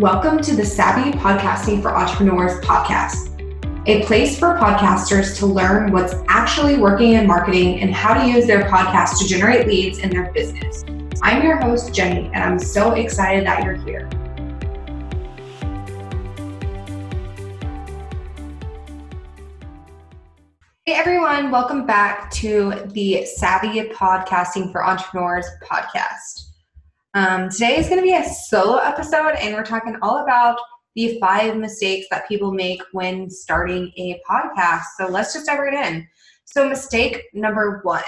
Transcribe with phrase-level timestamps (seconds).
[0.00, 3.38] Welcome to the Savvy Podcasting for Entrepreneurs podcast,
[3.86, 8.46] a place for podcasters to learn what's actually working in marketing and how to use
[8.46, 10.86] their podcast to generate leads in their business.
[11.22, 14.08] I'm your host, Jenny, and I'm so excited that you're here.
[20.86, 26.49] Hey everyone, welcome back to the Savvy Podcasting for Entrepreneurs podcast.
[27.14, 30.60] Um, today is going to be a solo episode, and we're talking all about
[30.94, 34.84] the five mistakes that people make when starting a podcast.
[34.96, 36.06] So let's just dive right in.
[36.44, 38.04] So, mistake number one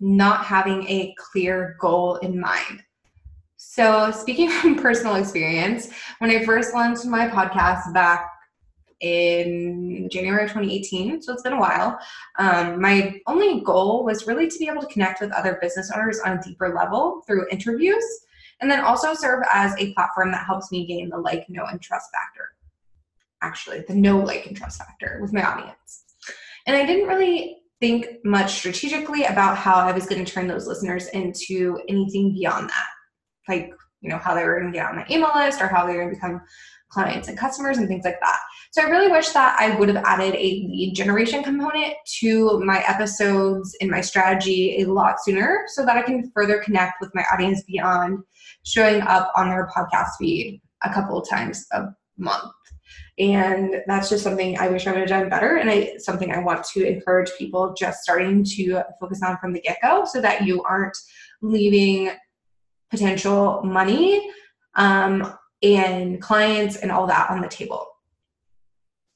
[0.00, 2.82] not having a clear goal in mind.
[3.56, 8.28] So, speaking from personal experience, when I first launched my podcast back
[9.00, 11.98] in January of 2018, so it's been a while.
[12.38, 16.20] Um, my only goal was really to be able to connect with other business owners
[16.20, 18.04] on a deeper level through interviews
[18.62, 21.82] and then also serve as a platform that helps me gain the like, know, and
[21.82, 22.48] trust factor.
[23.42, 26.04] Actually, the know, like, and trust factor with my audience.
[26.66, 30.68] And I didn't really think much strategically about how I was going to turn those
[30.68, 32.86] listeners into anything beyond that.
[33.48, 35.84] Like, you know, how they were going to get on my email list or how
[35.84, 36.40] they were going to become
[36.92, 38.38] clients and customers and things like that.
[38.70, 42.84] So I really wish that I would have added a lead generation component to my
[42.86, 47.24] episodes in my strategy a lot sooner so that I can further connect with my
[47.32, 48.18] audience beyond
[48.64, 51.86] showing up on their podcast feed a couple of times a
[52.18, 52.52] month.
[53.18, 55.56] And that's just something I wish I would have done better.
[55.56, 59.60] And I, something I want to encourage people just starting to focus on from the
[59.60, 60.96] get go so that you aren't
[61.40, 62.10] leaving
[62.90, 64.30] potential money
[64.74, 67.86] um, and clients and all that on the table.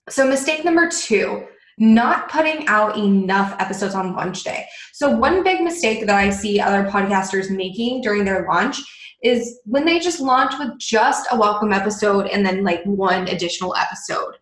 [0.09, 1.47] So, mistake number two
[1.79, 4.67] not putting out enough episodes on launch day.
[4.93, 8.81] So, one big mistake that I see other podcasters making during their launch
[9.23, 13.75] is when they just launch with just a welcome episode and then like one additional
[13.77, 14.35] episode.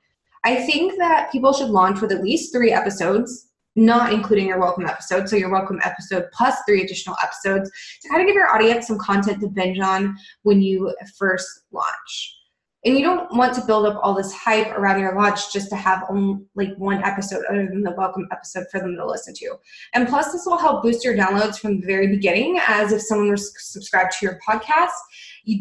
[0.44, 4.86] I think that people should launch with at least three episodes not including your welcome
[4.86, 5.28] episode.
[5.28, 7.70] So, your welcome episode plus three additional episodes
[8.02, 12.40] to kind of give your audience some content to binge on when you first launch.
[12.84, 15.76] And you don't want to build up all this hype around your launch just to
[15.76, 19.54] have only like one episode other than the welcome episode for them to listen to.
[19.94, 23.30] And plus, this will help boost your downloads from the very beginning, as if someone
[23.30, 24.90] was subscribed to your podcast,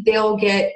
[0.05, 0.73] they'll get,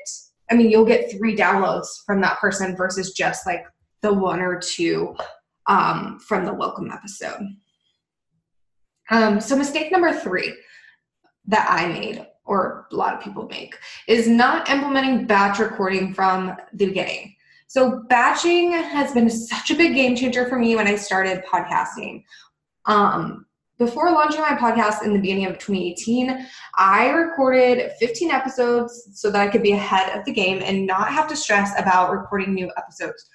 [0.50, 3.66] I mean, you'll get three downloads from that person versus just like
[4.02, 5.16] the one or two
[5.68, 7.42] um, from the welcome episode.
[9.10, 10.54] Um, so, mistake number three
[11.46, 13.78] that I made, or a lot of people make,
[14.08, 17.36] is not implementing batch recording from the beginning.
[17.68, 22.24] So, batching has been such a big game changer for me when I started podcasting.
[22.86, 23.46] Um,
[23.78, 29.40] before launching my podcast in the beginning of 2018, I recorded 15 episodes so that
[29.40, 32.72] I could be ahead of the game and not have to stress about recording new
[32.76, 33.30] episodes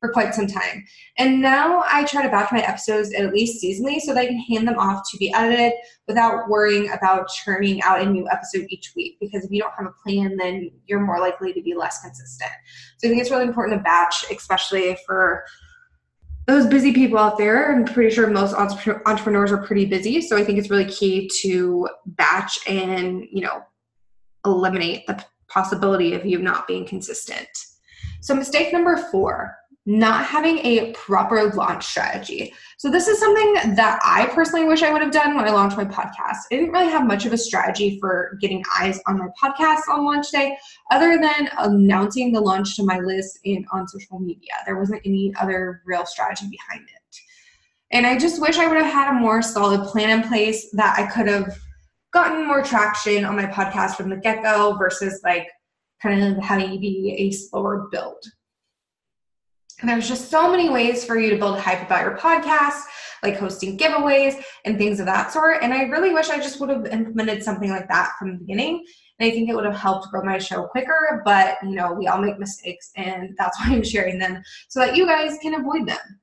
[0.00, 0.84] for quite some time.
[1.16, 4.38] And now I try to batch my episodes at least seasonally so that I can
[4.38, 5.72] hand them off to be edited
[6.06, 9.16] without worrying about churning out a new episode each week.
[9.20, 12.52] Because if you don't have a plan, then you're more likely to be less consistent.
[12.98, 15.44] So I think it's really important to batch, especially for
[16.46, 17.72] those busy people out there.
[17.72, 20.20] I'm pretty sure most entrepreneurs are pretty busy.
[20.20, 23.62] So I think it's really key to batch and, you know,
[24.46, 27.48] eliminate the possibility of you not being consistent.
[28.20, 29.54] So, mistake number four
[29.88, 32.52] not having a proper launch strategy.
[32.76, 35.78] So, this is something that I personally wish I would have done when I launched
[35.78, 36.40] my podcast.
[36.52, 40.04] I didn't really have much of a strategy for getting eyes on my podcast on
[40.04, 40.58] launch day,
[40.90, 44.52] other than announcing the launch to my list and on social media.
[44.66, 47.20] There wasn't any other real strategy behind it.
[47.90, 50.98] And I just wish I would have had a more solid plan in place that
[50.98, 51.58] I could have
[52.12, 55.48] gotten more traction on my podcast from the get go versus like
[56.02, 58.22] kind of having be a slower build.
[59.80, 62.82] And there's just so many ways for you to build hype about your podcast,
[63.22, 65.62] like hosting giveaways and things of that sort.
[65.62, 68.84] And I really wish I just would have implemented something like that from the beginning.
[69.18, 71.22] And I think it would have helped grow my show quicker.
[71.24, 74.96] But, you know, we all make mistakes, and that's why I'm sharing them so that
[74.96, 76.20] you guys can avoid them.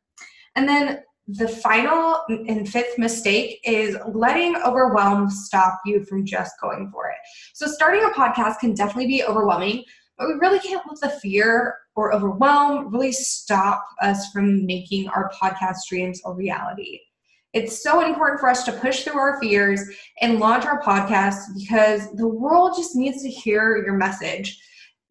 [0.56, 6.90] And then the final and fifth mistake is letting overwhelm stop you from just going
[6.92, 7.18] for it.
[7.54, 9.84] So, starting a podcast can definitely be overwhelming,
[10.18, 15.32] but we really can't let the fear or overwhelm really stop us from making our
[15.42, 17.00] podcast dreams a reality.
[17.54, 19.82] It's so important for us to push through our fears
[20.22, 24.62] and launch our podcast because the world just needs to hear your message.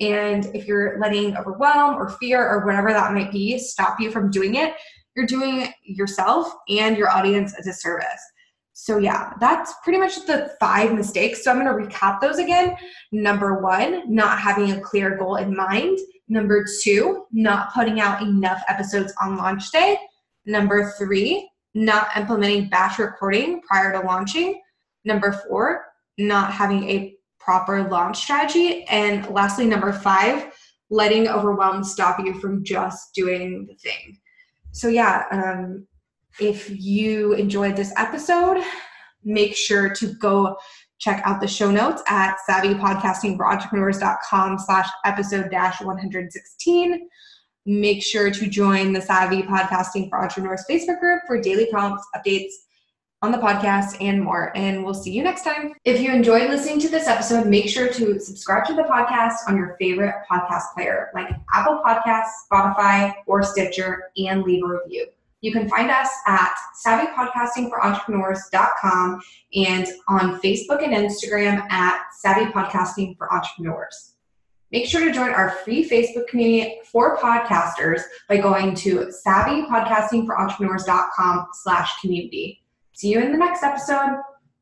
[0.00, 4.30] And if you're letting overwhelm or fear or whatever that might be stop you from
[4.30, 4.74] doing it,
[5.16, 8.20] you're doing yourself and your audience a disservice.
[8.76, 11.42] So, yeah, that's pretty much the five mistakes.
[11.42, 12.76] So, I'm going to recap those again.
[13.12, 15.98] Number one, not having a clear goal in mind.
[16.28, 19.98] Number two, not putting out enough episodes on launch day.
[20.44, 24.60] Number three, not implementing batch recording prior to launching.
[25.04, 25.86] Number four,
[26.18, 28.84] not having a proper launch strategy.
[28.84, 30.52] And lastly, number five,
[30.90, 34.18] letting overwhelm stop you from just doing the thing.
[34.72, 35.86] So, yeah, um,
[36.40, 38.64] if you enjoyed this episode,
[39.24, 40.56] make sure to go
[40.98, 47.08] check out the show notes at savvypodcastingforentrepreneurs.com slash episode dash 116.
[47.66, 52.52] Make sure to join the Savvy Podcasting for Entrepreneurs Facebook group for daily prompts, updates
[53.22, 54.54] on the podcast, and more.
[54.54, 55.72] And we'll see you next time.
[55.84, 59.56] If you enjoyed listening to this episode, make sure to subscribe to the podcast on
[59.56, 65.06] your favorite podcast player like Apple Podcasts, Spotify, or Stitcher, and leave a review.
[65.44, 66.56] You can find us at
[66.86, 69.20] savvypodcastingforentrepreneurs.com
[69.54, 74.14] and on Facebook and Instagram at Savvy Podcasting for Entrepreneurs.
[74.72, 82.00] Make sure to join our free Facebook community for podcasters by going to savvypodcastingforentrepreneurs.com slash
[82.00, 82.62] community.
[82.94, 84.22] See you in the next episode.